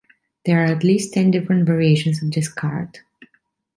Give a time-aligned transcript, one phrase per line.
[0.47, 3.01] There are at least ten different variations of this card.